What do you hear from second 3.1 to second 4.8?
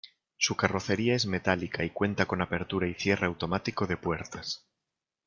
automático de puertas.